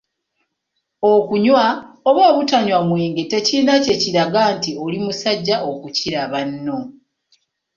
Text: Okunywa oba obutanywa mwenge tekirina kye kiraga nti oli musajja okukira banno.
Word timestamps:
Okunywa 1.13 1.65
oba 2.09 2.21
obutanywa 2.31 2.79
mwenge 2.87 3.21
tekirina 3.31 3.73
kye 3.83 3.95
kiraga 4.01 4.41
nti 4.55 4.71
oli 4.83 4.97
musajja 5.05 5.55
okukira 5.69 6.21
banno. 6.31 6.77